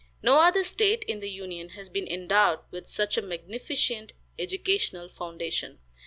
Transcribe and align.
No 0.23 0.39
other 0.39 0.63
state 0.63 1.03
in 1.03 1.19
the 1.19 1.29
Union 1.29 1.69
has 1.77 1.87
been 1.87 2.07
endowed 2.07 2.61
with 2.71 2.89
such 2.89 3.19
a 3.19 3.21
magnificent 3.21 4.13
educational 4.39 5.09
foundation. 5.09 5.77